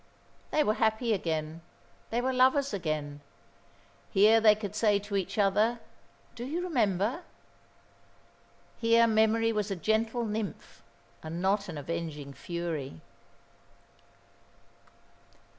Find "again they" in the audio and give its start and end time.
1.13-2.21